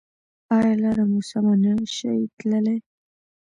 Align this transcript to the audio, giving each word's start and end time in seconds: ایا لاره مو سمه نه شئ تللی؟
ایا 0.55 0.73
لاره 0.83 1.03
مو 1.11 1.19
سمه 1.29 1.53
نه 1.63 1.71
شئ 1.95 2.19
تللی؟ 2.37 2.77